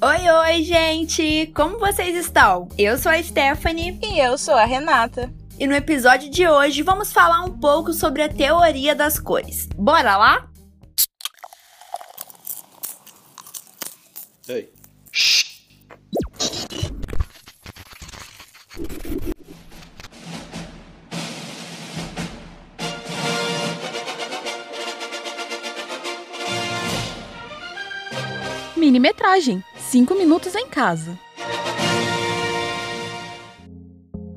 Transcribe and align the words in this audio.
Oi, 0.00 0.30
oi, 0.30 0.62
gente! 0.62 1.48
Como 1.56 1.76
vocês 1.76 2.14
estão? 2.14 2.68
Eu 2.78 2.96
sou 2.96 3.10
a 3.10 3.20
Stephanie. 3.20 3.98
E 4.00 4.20
eu 4.20 4.38
sou 4.38 4.54
a 4.54 4.64
Renata. 4.64 5.28
E 5.58 5.66
no 5.66 5.74
episódio 5.74 6.30
de 6.30 6.46
hoje 6.46 6.82
vamos 6.82 7.12
falar 7.12 7.42
um 7.42 7.58
pouco 7.58 7.92
sobre 7.92 8.22
a 8.22 8.28
teoria 8.28 8.94
das 8.94 9.18
cores. 9.18 9.66
Bora 9.74 10.16
lá? 10.16 10.48
Ei. 14.48 14.72
Minimetragem 28.76 29.60
5 29.90 30.14
minutos 30.16 30.54
em 30.54 30.68
casa. 30.68 31.18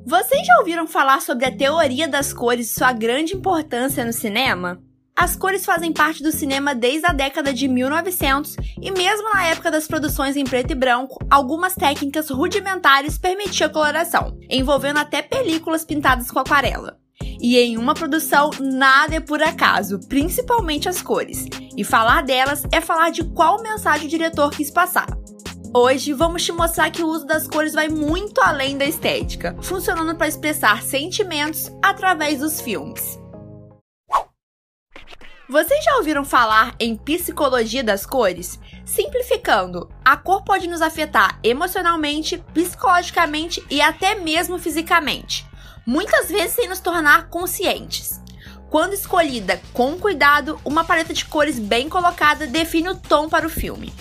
Vocês 0.06 0.48
já 0.48 0.58
ouviram 0.60 0.88
falar 0.88 1.22
sobre 1.22 1.46
a 1.46 1.54
teoria 1.54 2.08
das 2.08 2.32
cores 2.32 2.72
e 2.72 2.74
sua 2.74 2.94
grande 2.94 3.36
importância 3.36 4.06
no 4.06 4.14
cinema? 4.14 4.82
As 5.14 5.36
cores 5.36 5.66
fazem 5.66 5.92
parte 5.92 6.24
do 6.24 6.32
cinema 6.32 6.74
desde 6.74 7.06
a 7.06 7.12
década 7.12 7.54
de 7.54 7.68
1900 7.68 8.56
e 8.82 8.92
mesmo 8.92 9.30
na 9.34 9.48
época 9.48 9.70
das 9.70 9.88
produções 9.88 10.38
em 10.38 10.46
preto 10.46 10.72
e 10.72 10.76
branco, 10.76 11.18
algumas 11.30 11.76
técnicas 11.76 12.30
rudimentares 12.30 13.18
permitiam 13.18 13.68
a 13.68 13.74
coloração, 13.74 14.38
envolvendo 14.50 15.00
até 15.00 15.22
películas 15.22 15.84
pintadas 15.84 16.32
com 16.32 16.40
aquarela. 16.40 16.98
E 17.42 17.58
em 17.58 17.78
uma 17.78 17.94
produção, 17.94 18.52
nada 18.58 19.16
é 19.16 19.20
por 19.20 19.44
acaso, 19.44 20.00
principalmente 20.08 20.88
as 20.88 21.02
cores. 21.02 21.46
E 21.76 21.84
falar 21.84 22.24
delas 22.24 22.64
é 22.72 22.80
falar 22.80 23.10
de 23.10 23.26
qual 23.26 23.62
mensagem 23.62 24.08
o 24.08 24.10
diretor 24.10 24.50
quis 24.52 24.72
passar. 24.72 25.21
Hoje 25.74 26.14
vamos 26.14 26.44
te 26.44 26.52
mostrar 26.52 26.92
que 26.92 27.02
o 27.04 27.08
uso 27.08 27.26
das 27.26 27.48
cores 27.48 27.74
vai 27.74 27.88
muito 27.88 28.42
além 28.42 28.78
da 28.78 28.86
estética, 28.86 29.56
funcionando 29.62 30.16
para 30.16 30.28
expressar 30.28 30.82
sentimentos 30.84 31.72
através 31.82 32.40
dos 32.40 32.60
filmes. 32.60 33.20
Vocês 35.50 35.84
já 35.84 35.98
ouviram 35.98 36.24
falar 36.24 36.76
em 36.80 36.96
psicologia 36.96 37.84
das 37.84 38.06
cores? 38.06 38.60
Simplificando, 38.86 39.90
a 40.04 40.16
cor 40.16 40.44
pode 40.44 40.68
nos 40.68 40.82
afetar 40.82 41.40
emocionalmente, 41.44 42.38
psicologicamente 42.54 43.64
e 43.70 43.82
até 43.82 44.16
mesmo 44.16 44.58
fisicamente 44.58 45.50
muitas 45.86 46.30
vezes 46.30 46.56
sem 46.56 46.68
nos 46.68 46.80
tornar 46.80 47.28
conscientes. 47.30 48.22
Quando 48.70 48.94
escolhida 48.94 49.62
com 49.74 50.00
cuidado, 50.00 50.60
uma 50.64 50.84
paleta 50.84 51.14
de 51.14 51.26
cores 51.26 51.60
bem 51.60 51.90
colocada 51.90 52.48
define 52.48 52.90
o 52.90 52.96
tom 52.96 53.28
para 53.28 53.46
o 53.46 53.50
filme. 53.50 53.94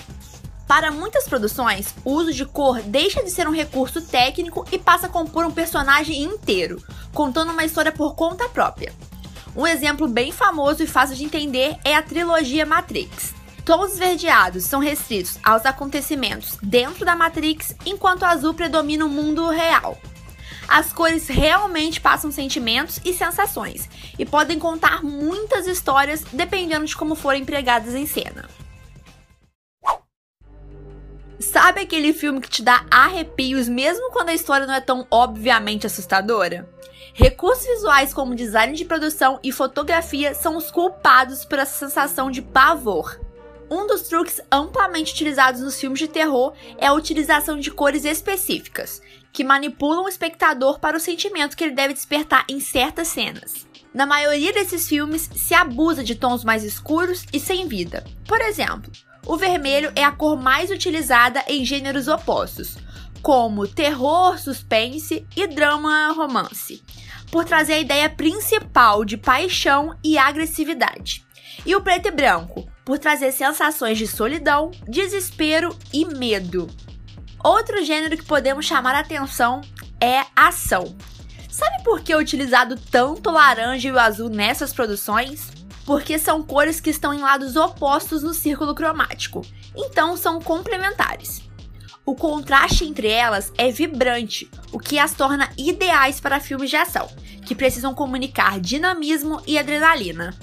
Para 0.70 0.92
muitas 0.92 1.24
produções, 1.24 1.92
o 2.04 2.12
uso 2.12 2.32
de 2.32 2.46
cor 2.46 2.80
deixa 2.80 3.24
de 3.24 3.30
ser 3.32 3.48
um 3.48 3.52
recurso 3.52 4.00
técnico 4.00 4.64
e 4.70 4.78
passa 4.78 5.06
a 5.06 5.08
compor 5.08 5.44
um 5.44 5.50
personagem 5.50 6.22
inteiro, 6.22 6.80
contando 7.12 7.50
uma 7.50 7.64
história 7.64 7.90
por 7.90 8.14
conta 8.14 8.48
própria. 8.48 8.92
Um 9.56 9.66
exemplo 9.66 10.06
bem 10.06 10.30
famoso 10.30 10.80
e 10.80 10.86
fácil 10.86 11.16
de 11.16 11.24
entender 11.24 11.76
é 11.84 11.96
a 11.96 12.02
trilogia 12.02 12.64
Matrix. 12.64 13.34
Tons 13.64 13.94
esverdeados 13.94 14.62
são 14.62 14.78
restritos 14.78 15.40
aos 15.42 15.66
acontecimentos 15.66 16.56
dentro 16.62 17.04
da 17.04 17.16
Matrix, 17.16 17.74
enquanto 17.84 18.22
o 18.22 18.26
azul 18.26 18.54
predomina 18.54 19.04
o 19.04 19.08
mundo 19.08 19.50
real. 19.50 19.98
As 20.68 20.92
cores 20.92 21.26
realmente 21.26 22.00
passam 22.00 22.30
sentimentos 22.30 23.00
e 23.04 23.12
sensações 23.12 23.90
e 24.16 24.24
podem 24.24 24.56
contar 24.56 25.02
muitas 25.02 25.66
histórias 25.66 26.22
dependendo 26.32 26.86
de 26.86 26.96
como 26.96 27.16
forem 27.16 27.42
empregadas 27.42 27.92
em 27.92 28.06
cena. 28.06 28.48
Sabe 31.40 31.80
aquele 31.80 32.12
filme 32.12 32.38
que 32.38 32.50
te 32.50 32.62
dá 32.62 32.84
arrepios 32.90 33.66
mesmo 33.66 34.10
quando 34.10 34.28
a 34.28 34.34
história 34.34 34.66
não 34.66 34.74
é 34.74 34.80
tão 34.80 35.06
obviamente 35.10 35.86
assustadora? 35.86 36.68
Recursos 37.14 37.66
visuais 37.66 38.12
como 38.12 38.34
design 38.34 38.76
de 38.76 38.84
produção 38.84 39.40
e 39.42 39.50
fotografia 39.50 40.34
são 40.34 40.54
os 40.54 40.70
culpados 40.70 41.46
por 41.46 41.58
essa 41.58 41.78
sensação 41.78 42.30
de 42.30 42.42
pavor. 42.42 43.18
Um 43.70 43.86
dos 43.86 44.02
truques 44.02 44.38
amplamente 44.52 45.14
utilizados 45.14 45.62
nos 45.62 45.80
filmes 45.80 45.98
de 45.98 46.08
terror 46.08 46.52
é 46.76 46.88
a 46.88 46.92
utilização 46.92 47.58
de 47.58 47.70
cores 47.70 48.04
específicas, 48.04 49.00
que 49.32 49.42
manipulam 49.42 50.04
o 50.04 50.08
espectador 50.08 50.78
para 50.78 50.96
o 50.96 51.00
sentimento 51.00 51.56
que 51.56 51.64
ele 51.64 51.74
deve 51.74 51.94
despertar 51.94 52.44
em 52.50 52.60
certas 52.60 53.08
cenas. 53.08 53.66
Na 53.94 54.04
maioria 54.04 54.52
desses 54.52 54.86
filmes, 54.86 55.30
se 55.34 55.54
abusa 55.54 56.04
de 56.04 56.14
tons 56.14 56.44
mais 56.44 56.64
escuros 56.64 57.24
e 57.32 57.40
sem 57.40 57.66
vida. 57.66 58.04
Por 58.26 58.40
exemplo, 58.42 58.92
o 59.26 59.36
vermelho 59.36 59.92
é 59.94 60.04
a 60.04 60.12
cor 60.12 60.40
mais 60.40 60.70
utilizada 60.70 61.44
em 61.46 61.64
gêneros 61.64 62.08
opostos, 62.08 62.76
como 63.22 63.68
terror, 63.68 64.38
suspense 64.38 65.26
e 65.36 65.46
drama 65.46 66.12
romance, 66.12 66.82
por 67.30 67.44
trazer 67.44 67.74
a 67.74 67.80
ideia 67.80 68.08
principal 68.08 69.04
de 69.04 69.16
paixão 69.16 69.96
e 70.02 70.18
agressividade. 70.18 71.24
E 71.64 71.76
o 71.76 71.80
preto 71.80 72.08
e 72.08 72.10
branco, 72.10 72.66
por 72.84 72.98
trazer 72.98 73.32
sensações 73.32 73.98
de 73.98 74.06
solidão, 74.06 74.70
desespero 74.88 75.76
e 75.92 76.04
medo. 76.04 76.68
Outro 77.42 77.84
gênero 77.84 78.16
que 78.16 78.24
podemos 78.24 78.66
chamar 78.66 78.94
a 78.94 79.00
atenção 79.00 79.60
é 80.00 80.24
ação. 80.34 80.96
Sabe 81.50 81.82
por 81.84 82.00
que 82.00 82.12
é 82.12 82.16
utilizado 82.16 82.76
tanto 82.90 83.28
o 83.28 83.32
laranja 83.32 83.88
e 83.88 83.92
o 83.92 83.98
azul 83.98 84.28
nessas 84.28 84.72
produções? 84.72 85.59
Porque 85.84 86.18
são 86.18 86.42
cores 86.42 86.80
que 86.80 86.90
estão 86.90 87.12
em 87.12 87.20
lados 87.20 87.56
opostos 87.56 88.22
no 88.22 88.34
círculo 88.34 88.74
cromático, 88.74 89.42
então 89.76 90.16
são 90.16 90.40
complementares. 90.40 91.42
O 92.04 92.14
contraste 92.14 92.84
entre 92.84 93.08
elas 93.08 93.52
é 93.56 93.70
vibrante, 93.70 94.50
o 94.72 94.78
que 94.78 94.98
as 94.98 95.12
torna 95.12 95.50
ideais 95.56 96.18
para 96.20 96.40
filmes 96.40 96.70
de 96.70 96.76
ação, 96.76 97.08
que 97.44 97.54
precisam 97.54 97.94
comunicar 97.94 98.58
dinamismo 98.58 99.40
e 99.46 99.58
adrenalina. 99.58 100.36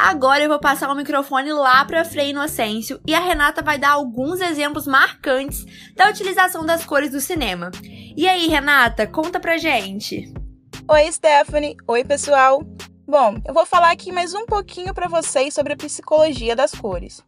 Agora 0.00 0.42
eu 0.42 0.48
vou 0.48 0.58
passar 0.58 0.90
o 0.90 0.94
microfone 0.94 1.52
lá 1.52 1.84
para 1.84 2.06
Frei 2.06 2.30
Inocêncio 2.30 2.98
e 3.06 3.14
a 3.14 3.20
Renata 3.20 3.60
vai 3.60 3.78
dar 3.78 3.90
alguns 3.90 4.40
exemplos 4.40 4.86
marcantes 4.86 5.66
da 5.94 6.08
utilização 6.08 6.64
das 6.64 6.86
cores 6.86 7.10
do 7.10 7.20
cinema. 7.20 7.70
E 8.16 8.26
aí, 8.26 8.48
Renata, 8.48 9.06
conta 9.06 9.38
pra 9.38 9.58
gente. 9.58 10.32
Oi, 10.88 11.12
Stephanie. 11.12 11.76
Oi, 11.86 12.02
pessoal. 12.02 12.62
Bom, 13.10 13.40
eu 13.44 13.52
vou 13.52 13.66
falar 13.66 13.90
aqui 13.90 14.12
mais 14.12 14.34
um 14.34 14.46
pouquinho 14.46 14.94
para 14.94 15.08
vocês 15.08 15.52
sobre 15.52 15.72
a 15.72 15.76
psicologia 15.76 16.54
das 16.54 16.70
cores. 16.70 17.20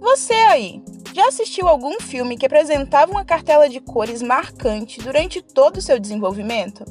Você 0.00 0.32
aí, 0.32 0.82
já 1.12 1.28
assistiu 1.28 1.68
algum 1.68 2.00
filme 2.00 2.38
que 2.38 2.46
apresentava 2.46 3.12
uma 3.12 3.22
cartela 3.22 3.68
de 3.68 3.78
cores 3.78 4.22
marcante 4.22 4.98
durante 4.98 5.42
todo 5.42 5.76
o 5.76 5.82
seu 5.82 5.98
desenvolvimento? 5.98 6.86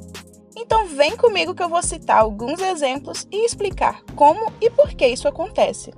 Então 0.55 0.85
vem 0.85 1.17
comigo 1.17 1.55
que 1.55 1.63
eu 1.63 1.69
vou 1.69 1.81
citar 1.81 2.19
alguns 2.19 2.59
exemplos 2.59 3.27
e 3.31 3.43
explicar 3.47 4.03
como 4.15 4.53
e 4.61 4.69
por 4.69 4.89
que 4.89 5.07
isso 5.07 5.27
acontece. 5.27 5.91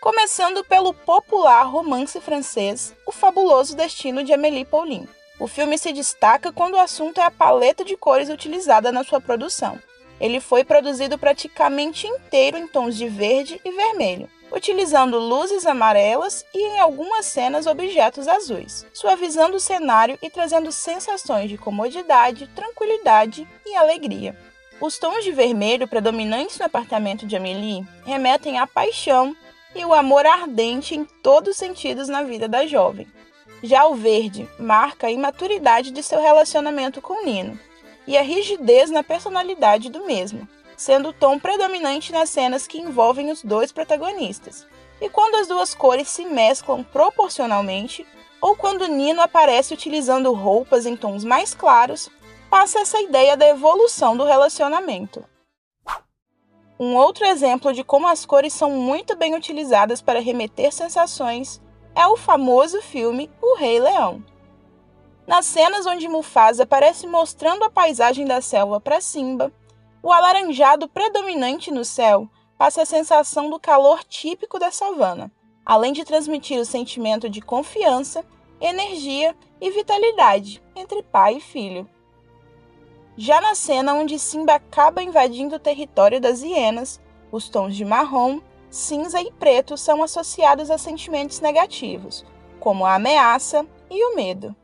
Começando 0.00 0.62
pelo 0.62 0.94
popular 0.94 1.64
romance 1.64 2.20
francês 2.20 2.94
O 3.04 3.10
Fabuloso 3.10 3.74
Destino 3.74 4.22
de 4.22 4.32
Amélie 4.32 4.64
Poulain. 4.64 5.08
O 5.38 5.46
filme 5.46 5.78
se 5.78 5.92
destaca 5.92 6.52
quando 6.52 6.74
o 6.74 6.80
assunto 6.80 7.20
é 7.20 7.24
a 7.24 7.30
paleta 7.30 7.84
de 7.84 7.96
cores 7.96 8.28
utilizada 8.28 8.90
na 8.90 9.04
sua 9.04 9.20
produção. 9.20 9.78
Ele 10.20 10.40
foi 10.40 10.64
produzido 10.64 11.16
praticamente 11.16 12.08
inteiro 12.08 12.56
em 12.56 12.66
tons 12.66 12.96
de 12.96 13.08
verde 13.08 13.60
e 13.64 13.70
vermelho, 13.70 14.28
utilizando 14.50 15.16
luzes 15.16 15.64
amarelas 15.64 16.44
e, 16.52 16.60
em 16.60 16.80
algumas 16.80 17.24
cenas, 17.26 17.68
objetos 17.68 18.26
azuis, 18.26 18.84
suavizando 18.92 19.56
o 19.56 19.60
cenário 19.60 20.18
e 20.20 20.28
trazendo 20.28 20.72
sensações 20.72 21.48
de 21.48 21.56
comodidade, 21.56 22.48
tranquilidade 22.48 23.46
e 23.64 23.76
alegria. 23.76 24.36
Os 24.80 24.98
tons 24.98 25.22
de 25.22 25.30
vermelho 25.30 25.86
predominantes 25.86 26.58
no 26.58 26.66
apartamento 26.66 27.26
de 27.26 27.36
Amélie 27.36 27.86
remetem 28.04 28.58
à 28.58 28.66
paixão 28.66 29.36
e 29.74 29.84
o 29.84 29.94
amor 29.94 30.26
ardente 30.26 30.96
em 30.96 31.04
todos 31.04 31.50
os 31.50 31.56
sentidos 31.56 32.08
na 32.08 32.24
vida 32.24 32.48
da 32.48 32.66
jovem. 32.66 33.06
Já 33.62 33.86
o 33.86 33.94
verde 33.94 34.48
marca 34.58 35.08
a 35.08 35.10
imaturidade 35.10 35.90
de 35.90 36.02
seu 36.02 36.20
relacionamento 36.20 37.02
com 37.02 37.24
Nino 37.24 37.58
e 38.06 38.16
a 38.16 38.22
rigidez 38.22 38.88
na 38.88 39.02
personalidade 39.02 39.90
do 39.90 40.06
mesmo, 40.06 40.48
sendo 40.76 41.08
o 41.08 41.12
tom 41.12 41.38
predominante 41.38 42.12
nas 42.12 42.30
cenas 42.30 42.66
que 42.66 42.78
envolvem 42.78 43.30
os 43.30 43.42
dois 43.42 43.72
protagonistas. 43.72 44.66
E 45.00 45.08
quando 45.08 45.36
as 45.36 45.48
duas 45.48 45.74
cores 45.74 46.08
se 46.08 46.24
mesclam 46.24 46.84
proporcionalmente, 46.84 48.06
ou 48.40 48.54
quando 48.54 48.86
Nino 48.86 49.20
aparece 49.20 49.74
utilizando 49.74 50.32
roupas 50.32 50.86
em 50.86 50.96
tons 50.96 51.24
mais 51.24 51.52
claros, 51.52 52.08
passa 52.48 52.78
essa 52.78 53.00
ideia 53.00 53.36
da 53.36 53.48
evolução 53.48 54.16
do 54.16 54.24
relacionamento. 54.24 55.24
Um 56.78 56.94
outro 56.94 57.24
exemplo 57.24 57.72
de 57.72 57.82
como 57.82 58.06
as 58.06 58.24
cores 58.24 58.52
são 58.52 58.70
muito 58.70 59.16
bem 59.16 59.34
utilizadas 59.34 60.00
para 60.00 60.20
remeter 60.20 60.72
sensações 60.72 61.60
é 61.98 62.06
o 62.06 62.16
famoso 62.16 62.80
filme 62.80 63.28
O 63.42 63.56
Rei 63.56 63.80
Leão. 63.80 64.24
Nas 65.26 65.46
cenas 65.46 65.84
onde 65.84 66.06
Mufasa 66.06 66.62
aparece 66.62 67.08
mostrando 67.08 67.64
a 67.64 67.70
paisagem 67.70 68.24
da 68.24 68.40
selva 68.40 68.80
para 68.80 69.00
Simba, 69.00 69.52
o 70.00 70.12
alaranjado 70.12 70.88
predominante 70.88 71.72
no 71.72 71.84
céu 71.84 72.30
passa 72.56 72.82
a 72.82 72.86
sensação 72.86 73.50
do 73.50 73.58
calor 73.58 74.04
típico 74.04 74.60
da 74.60 74.70
savana, 74.70 75.28
além 75.66 75.92
de 75.92 76.04
transmitir 76.04 76.60
o 76.60 76.64
sentimento 76.64 77.28
de 77.28 77.40
confiança, 77.40 78.24
energia 78.60 79.34
e 79.60 79.68
vitalidade 79.72 80.62
entre 80.76 81.02
pai 81.02 81.38
e 81.38 81.40
filho. 81.40 81.90
Já 83.16 83.40
na 83.40 83.56
cena 83.56 83.94
onde 83.94 84.20
Simba 84.20 84.54
acaba 84.54 85.02
invadindo 85.02 85.56
o 85.56 85.60
território 85.60 86.20
das 86.20 86.42
hienas, 86.42 87.00
os 87.32 87.48
tons 87.48 87.74
de 87.74 87.84
marrom, 87.84 88.40
cinza 88.70 89.20
e 89.20 89.30
preto 89.32 89.76
são 89.76 90.02
associados 90.02 90.70
a 90.70 90.78
sentimentos 90.78 91.40
negativos, 91.40 92.24
como 92.60 92.84
a 92.84 92.94
ameaça 92.94 93.66
e 93.90 94.04
o 94.04 94.14
medo. 94.14 94.54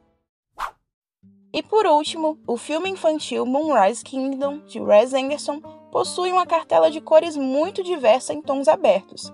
E 1.52 1.62
por 1.62 1.86
último, 1.86 2.38
o 2.46 2.56
filme 2.56 2.90
infantil 2.90 3.46
Moonrise 3.46 4.02
Kingdom, 4.02 4.58
de 4.66 4.80
Wes 4.80 5.14
Anderson, 5.14 5.60
possui 5.90 6.32
uma 6.32 6.44
cartela 6.44 6.90
de 6.90 7.00
cores 7.00 7.36
muito 7.36 7.82
diversa 7.82 8.34
em 8.34 8.42
tons 8.42 8.66
abertos. 8.66 9.32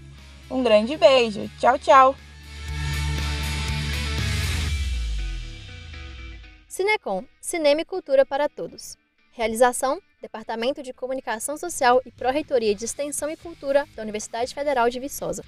Um 0.51 0.63
grande 0.63 0.97
beijo. 0.97 1.49
Tchau, 1.61 1.79
tchau. 1.79 2.17
Cinecom, 6.67 7.25
Cinema 7.41 7.83
e 7.83 7.85
Cultura 7.85 8.25
para 8.25 8.49
Todos. 8.49 8.97
Realização: 9.33 10.01
Departamento 10.23 10.83
de 10.83 10.93
Comunicação 10.93 11.59
Social 11.59 12.01
e 12.07 12.11
Pró-Reitoria 12.11 12.75
de 12.75 12.87
Extensão 12.87 13.29
e 13.29 13.37
Cultura 13.37 13.87
da 13.95 14.03
Universidade 14.03 14.55
Federal 14.55 14.89
de 14.89 14.99
Viçosa. 14.99 15.45